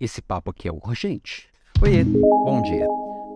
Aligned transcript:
Esse 0.00 0.20
papo 0.20 0.50
aqui 0.50 0.66
é 0.66 0.72
urgente. 0.72 1.48
Oi, 1.80 2.02
bom 2.02 2.60
dia. 2.62 2.86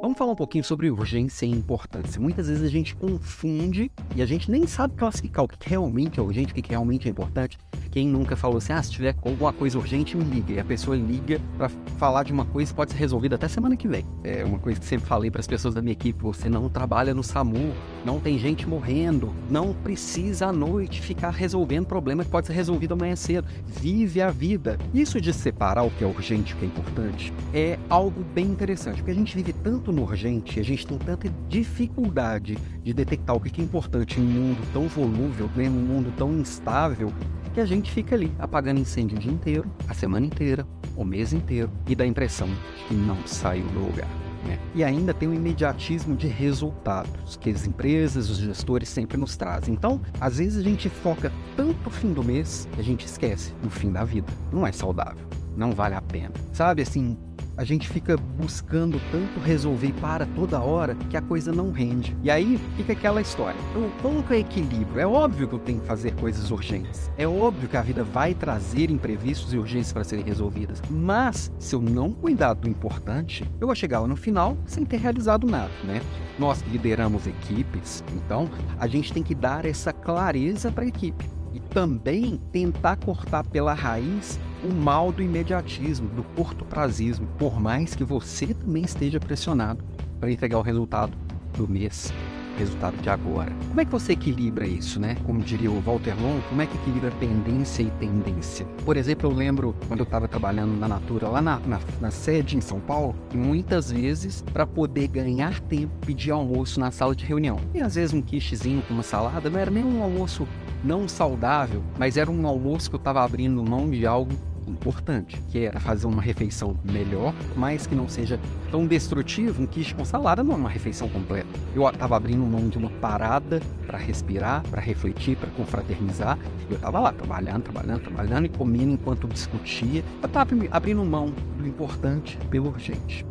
Vamos 0.00 0.16
falar 0.16 0.32
um 0.32 0.36
pouquinho 0.36 0.62
sobre 0.62 0.88
urgência 0.88 1.46
e 1.46 1.50
importância. 1.50 2.20
Muitas 2.20 2.46
vezes 2.46 2.62
a 2.62 2.68
gente 2.68 2.94
confunde 2.94 3.90
e 4.14 4.22
a 4.22 4.26
gente 4.26 4.48
nem 4.48 4.64
sabe 4.64 4.94
classificar 4.94 5.44
o 5.44 5.48
que 5.48 5.68
realmente 5.68 6.20
é 6.20 6.22
urgente, 6.22 6.52
o 6.52 6.54
que 6.54 6.68
realmente 6.68 7.08
é 7.08 7.10
importante. 7.10 7.58
Quem 7.94 8.08
nunca 8.08 8.34
falou 8.34 8.56
assim, 8.56 8.72
ah, 8.72 8.82
se 8.82 8.90
tiver 8.90 9.14
alguma 9.24 9.52
coisa 9.52 9.78
urgente, 9.78 10.16
me 10.16 10.24
liga. 10.24 10.54
E 10.54 10.58
a 10.58 10.64
pessoa 10.64 10.96
liga 10.96 11.40
para 11.56 11.68
falar 11.96 12.24
de 12.24 12.32
uma 12.32 12.44
coisa 12.44 12.72
que 12.72 12.76
pode 12.76 12.90
ser 12.90 12.98
resolvida 12.98 13.36
até 13.36 13.46
semana 13.46 13.76
que 13.76 13.86
vem. 13.86 14.04
É 14.24 14.44
uma 14.44 14.58
coisa 14.58 14.80
que 14.80 14.84
sempre 14.84 15.06
falei 15.06 15.30
para 15.30 15.38
as 15.38 15.46
pessoas 15.46 15.74
da 15.74 15.80
minha 15.80 15.92
equipe: 15.92 16.20
você 16.20 16.48
não 16.48 16.68
trabalha 16.68 17.14
no 17.14 17.22
SAMU, 17.22 17.72
não 18.04 18.18
tem 18.18 18.36
gente 18.36 18.68
morrendo, 18.68 19.32
não 19.48 19.72
precisa 19.72 20.48
à 20.48 20.52
noite 20.52 21.00
ficar 21.00 21.30
resolvendo 21.30 21.86
problema 21.86 22.24
que 22.24 22.30
pode 22.32 22.48
ser 22.48 22.54
resolvido 22.54 22.94
amanhã 22.94 23.14
cedo. 23.14 23.46
Vive 23.64 24.20
a 24.20 24.32
vida. 24.32 24.76
Isso 24.92 25.20
de 25.20 25.32
separar 25.32 25.84
o 25.84 25.90
que 25.92 26.02
é 26.02 26.06
urgente 26.08 26.50
e 26.50 26.54
o 26.56 26.58
que 26.58 26.64
é 26.64 26.66
importante 26.66 27.32
é 27.52 27.78
algo 27.88 28.24
bem 28.34 28.46
interessante, 28.46 28.96
porque 28.96 29.12
a 29.12 29.14
gente 29.14 29.36
vive 29.36 29.52
tanto 29.52 29.92
no 29.92 30.02
urgente, 30.02 30.58
a 30.58 30.64
gente 30.64 30.84
tem 30.84 30.98
tanta 30.98 31.32
dificuldade 31.48 32.58
de 32.82 32.92
detectar 32.92 33.36
o 33.36 33.40
que 33.40 33.60
é 33.60 33.64
importante 33.64 34.18
em 34.18 34.24
um 34.24 34.26
mundo 34.26 34.68
tão 34.72 34.88
volúvel, 34.88 35.48
em 35.56 35.68
um 35.68 35.72
mundo 35.72 36.12
tão 36.16 36.32
instável, 36.32 37.12
que 37.54 37.60
a 37.60 37.64
gente 37.64 37.90
fica 37.90 38.16
ali 38.16 38.32
apagando 38.38 38.80
incêndio 38.80 39.16
o 39.16 39.20
dia 39.20 39.32
inteiro, 39.32 39.70
a 39.88 39.94
semana 39.94 40.26
inteira, 40.26 40.66
o 40.96 41.04
mês 41.04 41.32
inteiro 41.32 41.70
e 41.86 41.94
dá 41.94 42.02
a 42.02 42.06
impressão 42.06 42.48
de 42.48 42.84
que 42.88 42.94
não 42.94 43.16
saiu 43.26 43.64
do 43.68 43.78
lugar. 43.78 44.08
Né? 44.44 44.58
E 44.74 44.82
ainda 44.82 45.14
tem 45.14 45.28
o 45.28 45.34
imediatismo 45.34 46.16
de 46.16 46.26
resultados 46.26 47.36
que 47.36 47.50
as 47.50 47.64
empresas, 47.64 48.28
os 48.28 48.38
gestores 48.38 48.88
sempre 48.88 49.16
nos 49.16 49.36
trazem. 49.36 49.72
Então, 49.72 50.00
às 50.20 50.38
vezes 50.38 50.58
a 50.58 50.62
gente 50.62 50.88
foca 50.88 51.32
tanto 51.56 51.78
no 51.84 51.90
fim 51.90 52.12
do 52.12 52.22
mês 52.22 52.68
que 52.74 52.80
a 52.80 52.84
gente 52.84 53.06
esquece 53.06 53.54
no 53.62 53.70
fim 53.70 53.90
da 53.90 54.04
vida. 54.04 54.26
Não 54.52 54.66
é 54.66 54.72
saudável, 54.72 55.24
não 55.56 55.70
vale 55.70 55.94
a 55.94 56.02
pena. 56.02 56.32
Sabe 56.52 56.82
assim, 56.82 57.16
a 57.56 57.64
gente 57.64 57.88
fica 57.88 58.16
buscando 58.16 59.00
tanto 59.10 59.38
resolver 59.40 59.92
para 60.00 60.26
toda 60.26 60.60
hora 60.60 60.94
que 61.08 61.16
a 61.16 61.22
coisa 61.22 61.52
não 61.52 61.70
rende. 61.70 62.16
E 62.22 62.30
aí 62.30 62.58
fica 62.76 62.92
aquela 62.92 63.20
história. 63.20 63.58
Então, 63.70 63.90
como 64.02 64.22
que 64.22 64.34
é 64.34 64.38
equilíbrio? 64.38 64.98
É 64.98 65.06
óbvio 65.06 65.48
que 65.48 65.54
eu 65.54 65.58
tenho 65.58 65.80
que 65.80 65.86
fazer 65.86 66.14
coisas 66.14 66.50
urgentes. 66.50 67.10
É 67.16 67.26
óbvio 67.26 67.68
que 67.68 67.76
a 67.76 67.82
vida 67.82 68.02
vai 68.02 68.34
trazer 68.34 68.90
imprevistos 68.90 69.52
e 69.52 69.58
urgências 69.58 69.92
para 69.92 70.04
serem 70.04 70.24
resolvidas. 70.24 70.82
Mas, 70.90 71.52
se 71.58 71.74
eu 71.74 71.80
não 71.80 72.12
cuidar 72.12 72.54
do 72.54 72.68
importante, 72.68 73.48
eu 73.60 73.66
vou 73.66 73.76
chegar 73.76 74.00
lá 74.00 74.08
no 74.08 74.16
final 74.16 74.56
sem 74.66 74.84
ter 74.84 74.98
realizado 74.98 75.46
nada, 75.46 75.72
né? 75.84 76.00
Nós 76.38 76.62
lideramos 76.70 77.26
equipes, 77.26 78.02
então 78.14 78.50
a 78.78 78.86
gente 78.86 79.12
tem 79.12 79.22
que 79.22 79.34
dar 79.34 79.64
essa 79.64 79.92
clareza 79.92 80.72
para 80.72 80.84
a 80.84 80.88
equipe 80.88 81.24
e 81.52 81.60
também 81.60 82.40
tentar 82.50 82.96
cortar 82.96 83.44
pela 83.44 83.72
raiz 83.72 84.40
o 84.64 84.72
mal 84.72 85.12
do 85.12 85.22
imediatismo, 85.22 86.08
do 86.08 86.22
curto 86.22 86.64
prazismo, 86.64 87.26
por 87.38 87.60
mais 87.60 87.94
que 87.94 88.02
você 88.02 88.54
também 88.54 88.84
esteja 88.84 89.20
pressionado 89.20 89.84
para 90.18 90.30
entregar 90.30 90.58
o 90.58 90.62
resultado 90.62 91.12
do 91.56 91.68
mês, 91.68 92.12
resultado 92.58 92.96
de 93.02 93.10
agora. 93.10 93.52
Como 93.68 93.80
é 93.80 93.84
que 93.84 93.90
você 93.90 94.12
equilibra 94.12 94.66
isso, 94.66 94.98
né? 94.98 95.16
Como 95.24 95.40
diria 95.40 95.70
o 95.70 95.80
Walter 95.80 96.14
Long, 96.20 96.40
como 96.48 96.62
é 96.62 96.66
que 96.66 96.76
equilibra 96.76 97.10
pendência 97.12 97.82
e 97.82 97.90
tendência? 97.92 98.66
Por 98.84 98.96
exemplo, 98.96 99.30
eu 99.30 99.34
lembro 99.34 99.74
quando 99.86 100.00
eu 100.00 100.04
estava 100.04 100.26
trabalhando 100.26 100.78
na 100.78 100.88
Natura, 100.88 101.28
lá 101.28 101.42
na, 101.42 101.58
na, 101.60 101.80
na 102.00 102.10
sede 102.10 102.56
em 102.56 102.60
São 102.60 102.80
Paulo, 102.80 103.14
muitas 103.34 103.90
vezes, 103.92 104.42
para 104.52 104.66
poder 104.66 105.08
ganhar 105.08 105.60
tempo, 105.60 105.92
pedir 106.06 106.30
almoço 106.30 106.80
na 106.80 106.90
sala 106.90 107.14
de 107.14 107.24
reunião. 107.24 107.58
E 107.74 107.80
às 107.80 107.96
vezes 107.96 108.14
um 108.14 108.22
quichezinho 108.22 108.82
com 108.82 108.94
uma 108.94 109.02
salada, 109.02 109.50
não 109.50 109.58
era 109.58 109.70
nem 109.70 109.84
um 109.84 110.02
almoço 110.02 110.46
não 110.82 111.08
saudável, 111.08 111.82
mas 111.98 112.16
era 112.16 112.30
um 112.30 112.46
almoço 112.46 112.90
que 112.90 112.96
eu 112.96 112.98
estava 112.98 113.22
abrindo 113.22 113.62
mão 113.62 113.90
de 113.90 114.06
algo 114.06 114.32
importante, 114.68 115.40
que 115.48 115.64
era 115.64 115.80
fazer 115.80 116.06
uma 116.06 116.22
refeição 116.22 116.76
melhor, 116.84 117.34
mas 117.56 117.86
que 117.86 117.94
não 117.94 118.08
seja 118.08 118.38
tão 118.70 118.86
destrutivo. 118.86 119.62
Um 119.62 119.66
quiche 119.66 119.94
com 119.94 120.04
salada 120.04 120.42
não 120.42 120.52
é 120.52 120.56
uma 120.56 120.68
refeição 120.68 121.08
completa. 121.08 121.48
Eu 121.74 121.88
estava 121.88 122.16
abrindo 122.16 122.44
mão 122.44 122.68
de 122.68 122.78
uma 122.78 122.90
parada 122.90 123.60
para 123.86 123.98
respirar, 123.98 124.62
para 124.70 124.80
refletir, 124.80 125.36
para 125.36 125.50
confraternizar. 125.50 126.38
Eu 126.68 126.76
estava 126.76 126.98
lá 127.00 127.12
trabalhando, 127.12 127.62
trabalhando, 127.62 128.02
trabalhando 128.02 128.46
e 128.46 128.48
comendo 128.48 128.92
enquanto 128.92 129.28
discutia. 129.28 130.04
Eu 130.22 130.26
estava 130.26 130.50
abrindo 130.70 131.04
mão 131.04 131.32
do 131.58 131.66
importante 131.66 132.38
pelo 132.50 132.68
urgente. 132.68 133.24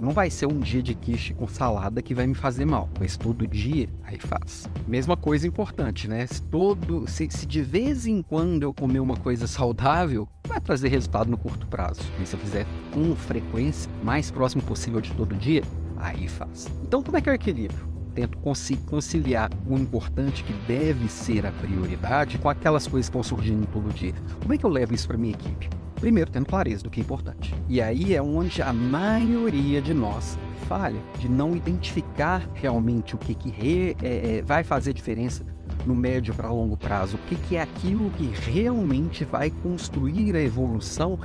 Não 0.00 0.12
vai 0.12 0.30
ser 0.30 0.46
um 0.46 0.60
dia 0.60 0.80
de 0.80 0.94
quiche 0.94 1.34
com 1.34 1.48
salada 1.48 2.00
que 2.00 2.14
vai 2.14 2.24
me 2.26 2.34
fazer 2.34 2.64
mal, 2.64 2.88
mas 3.00 3.16
todo 3.16 3.48
dia 3.48 3.88
aí 4.04 4.18
faz. 4.18 4.68
Mesma 4.86 5.16
coisa 5.16 5.46
importante, 5.46 6.06
né? 6.06 6.24
Se, 6.26 6.40
todo, 6.40 7.08
se, 7.08 7.28
se 7.30 7.44
de 7.44 7.60
vez 7.62 8.06
em 8.06 8.22
quando 8.22 8.62
eu 8.62 8.72
comer 8.72 9.00
uma 9.00 9.16
coisa 9.16 9.48
saudável, 9.48 10.28
vai 10.46 10.60
trazer 10.60 10.88
resultado 10.88 11.28
no 11.28 11.36
curto 11.36 11.66
prazo. 11.66 12.00
E 12.22 12.26
se 12.26 12.34
eu 12.34 12.40
fizer 12.40 12.64
com 12.92 13.14
frequência, 13.16 13.90
mais 14.04 14.30
próximo 14.30 14.62
possível 14.62 15.00
de 15.00 15.12
todo 15.14 15.34
dia, 15.34 15.62
aí 15.96 16.28
faz. 16.28 16.68
Então, 16.84 17.02
como 17.02 17.16
é 17.16 17.20
que 17.20 17.28
é 17.28 17.32
o 17.32 17.34
equilíbrio? 17.34 17.88
Tento 18.14 18.38
conciliar 18.86 19.50
o 19.66 19.76
importante 19.76 20.44
que 20.44 20.52
deve 20.66 21.08
ser 21.08 21.44
a 21.44 21.52
prioridade 21.52 22.38
com 22.38 22.48
aquelas 22.48 22.86
coisas 22.86 23.08
que 23.08 23.16
estão 23.16 23.22
surgindo 23.22 23.66
todo 23.66 23.92
dia. 23.92 24.14
Como 24.40 24.54
é 24.54 24.58
que 24.58 24.64
eu 24.64 24.70
levo 24.70 24.94
isso 24.94 25.08
para 25.08 25.16
minha 25.16 25.34
equipe? 25.34 25.68
Primeiro, 26.00 26.30
tendo 26.30 26.46
clareza 26.46 26.82
do 26.82 26.90
que 26.90 27.00
é 27.00 27.02
importante. 27.02 27.54
E 27.68 27.80
aí 27.80 28.14
é 28.14 28.22
onde 28.22 28.62
a 28.62 28.72
maioria 28.72 29.82
de 29.82 29.92
nós 29.92 30.38
falha, 30.68 31.00
de 31.18 31.28
não 31.28 31.56
identificar 31.56 32.48
realmente 32.54 33.14
o 33.14 33.18
que, 33.18 33.34
que 33.34 33.50
re, 33.50 33.96
é, 34.02 34.38
é, 34.38 34.42
vai 34.42 34.62
fazer 34.62 34.92
diferença 34.92 35.44
no 35.86 35.94
médio 35.94 36.34
para 36.34 36.50
longo 36.50 36.76
prazo, 36.76 37.16
o 37.16 37.20
que, 37.28 37.36
que 37.36 37.56
é 37.56 37.62
aquilo 37.62 38.10
que 38.10 38.26
realmente 38.50 39.24
vai 39.24 39.50
construir 39.50 40.36
a 40.36 40.40
evolução 40.40 41.18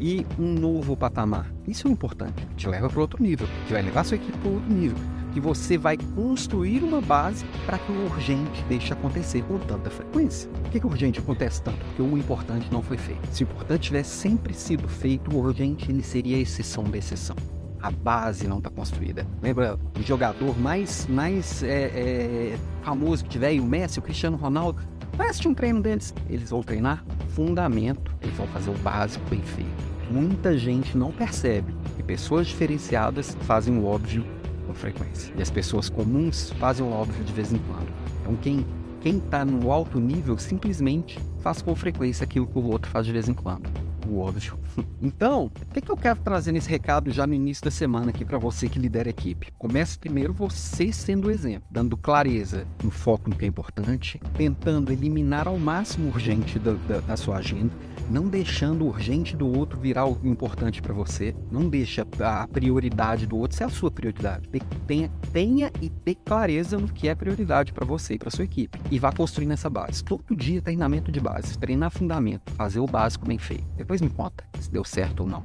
e 0.00 0.26
um 0.38 0.52
novo 0.52 0.96
patamar. 0.96 1.52
Isso 1.66 1.88
é 1.88 1.90
importante, 1.90 2.46
te 2.56 2.68
leva 2.68 2.88
para 2.88 3.00
outro 3.00 3.22
nível, 3.22 3.46
que 3.66 3.72
vai 3.72 3.82
levar 3.82 4.04
sua 4.04 4.16
equipe 4.16 4.36
para 4.38 4.50
outro 4.50 4.72
nível 4.72 5.17
que 5.38 5.40
você 5.40 5.78
vai 5.78 5.96
construir 6.16 6.82
uma 6.82 7.00
base 7.00 7.44
para 7.64 7.78
que 7.78 7.92
o 7.92 8.04
urgente 8.06 8.64
deixe 8.68 8.92
acontecer 8.92 9.42
com 9.44 9.56
tanta 9.56 9.88
frequência. 9.88 10.50
Por 10.50 10.70
que, 10.72 10.80
que 10.80 10.86
o 10.86 10.90
urgente 10.90 11.20
acontece 11.20 11.62
tanto? 11.62 11.78
Porque 11.78 12.02
o 12.02 12.18
importante 12.18 12.66
não 12.72 12.82
foi 12.82 12.96
feito. 12.96 13.20
Se 13.30 13.44
o 13.44 13.46
importante 13.46 13.82
tivesse 13.82 14.10
sempre 14.10 14.52
sido 14.52 14.88
feito, 14.88 15.30
o 15.32 15.38
urgente 15.38 15.92
ele 15.92 16.02
seria 16.02 16.36
a 16.36 16.40
exceção 16.40 16.82
da 16.82 16.98
exceção. 16.98 17.36
A 17.80 17.92
base 17.92 18.48
não 18.48 18.58
está 18.58 18.68
construída. 18.68 19.24
Lembra 19.40 19.78
o 19.96 20.02
jogador 20.02 20.58
mais, 20.58 21.06
mais 21.06 21.62
é, 21.62 21.84
é, 21.84 22.58
famoso 22.82 23.22
que 23.22 23.30
tiver, 23.30 23.60
o 23.60 23.64
Messi, 23.64 24.00
o 24.00 24.02
Cristiano 24.02 24.36
Ronaldo? 24.36 24.82
Vai 25.12 25.28
assistir 25.28 25.46
um 25.46 25.54
treino 25.54 25.80
deles. 25.80 26.12
Eles 26.28 26.50
vão 26.50 26.64
treinar 26.64 27.04
fundamento, 27.28 28.12
eles 28.20 28.36
vão 28.36 28.48
fazer 28.48 28.70
o 28.70 28.78
básico 28.78 29.24
bem 29.30 29.42
feito. 29.42 29.70
Muita 30.10 30.58
gente 30.58 30.98
não 30.98 31.12
percebe 31.12 31.72
que 31.94 32.02
pessoas 32.02 32.48
diferenciadas 32.48 33.36
fazem 33.42 33.78
o 33.78 33.84
óbvio 33.84 34.24
com 34.68 34.74
frequência. 34.74 35.32
E 35.36 35.42
as 35.42 35.50
pessoas 35.50 35.88
comuns 35.88 36.50
fazem 36.60 36.86
o 36.86 36.90
óbvio 36.90 37.24
de 37.24 37.32
vez 37.32 37.52
em 37.52 37.58
quando. 37.58 37.88
Então 38.20 38.36
quem 38.36 38.64
quem 39.00 39.18
está 39.18 39.44
no 39.44 39.70
alto 39.70 40.00
nível 40.00 40.36
simplesmente 40.38 41.18
faz 41.40 41.62
com 41.62 41.74
frequência 41.74 42.24
aquilo 42.24 42.46
que 42.46 42.58
o 42.58 42.64
outro 42.64 42.90
faz 42.90 43.06
de 43.06 43.12
vez 43.12 43.28
em 43.28 43.34
quando. 43.34 43.70
Óbvio. 44.10 44.58
Então, 45.02 45.46
o 45.46 45.72
que, 45.72 45.80
que 45.80 45.90
eu 45.90 45.96
quero 45.96 46.18
trazer 46.20 46.50
nesse 46.50 46.68
recado 46.68 47.10
já 47.10 47.26
no 47.26 47.34
início 47.34 47.64
da 47.64 47.70
semana 47.70 48.10
aqui 48.10 48.24
para 48.24 48.38
você 48.38 48.68
que 48.68 48.78
lidera 48.78 49.08
a 49.08 49.10
equipe? 49.10 49.52
Comece 49.58 49.98
primeiro 49.98 50.32
você 50.32 50.92
sendo 50.92 51.28
o 51.28 51.30
exemplo, 51.30 51.68
dando 51.70 51.96
clareza 51.96 52.66
no 52.82 52.90
foco 52.90 53.28
no 53.28 53.36
que 53.36 53.44
é 53.44 53.48
importante, 53.48 54.20
tentando 54.36 54.92
eliminar 54.92 55.46
ao 55.46 55.58
máximo 55.58 56.08
o 56.08 56.12
urgente 56.12 56.58
da, 56.58 56.72
da, 56.72 57.00
da 57.00 57.16
sua 57.16 57.36
agenda, 57.36 57.72
não 58.10 58.28
deixando 58.28 58.84
o 58.84 58.88
urgente 58.88 59.36
do 59.36 59.46
outro 59.46 59.78
virar 59.78 60.06
o 60.06 60.18
importante 60.24 60.80
para 60.80 60.94
você. 60.94 61.34
Não 61.50 61.68
deixa 61.68 62.06
a 62.20 62.46
prioridade 62.48 63.26
do 63.26 63.36
outro 63.36 63.56
ser 63.56 63.64
a 63.64 63.68
sua 63.68 63.90
prioridade. 63.90 64.48
Tenha, 64.86 65.10
tenha 65.32 65.70
e 65.80 65.90
ter 65.90 66.14
clareza 66.14 66.78
no 66.78 66.88
que 66.88 67.08
é 67.08 67.14
prioridade 67.14 67.72
para 67.72 67.84
você 67.84 68.14
e 68.14 68.18
para 68.18 68.30
sua 68.30 68.44
equipe. 68.44 68.78
E 68.90 68.98
vá 68.98 69.12
construindo 69.12 69.52
essa 69.52 69.68
base. 69.68 70.02
Todo 70.02 70.34
dia 70.34 70.62
treinamento 70.62 71.12
de 71.12 71.20
base, 71.20 71.58
treinar 71.58 71.90
fundamento, 71.90 72.50
fazer 72.52 72.80
o 72.80 72.86
básico 72.86 73.26
bem 73.26 73.38
feito 73.38 73.64
depois 73.98 74.00
me 74.00 74.10
conta 74.10 74.44
se 74.60 74.70
deu 74.70 74.84
certo 74.84 75.20
ou 75.20 75.26
não. 75.26 75.42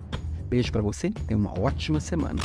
Beijo 0.47 0.71
para 0.71 0.81
você, 0.81 1.09
tenha 1.09 1.37
uma 1.37 1.59
ótima 1.59 1.99
semana. 1.99 2.41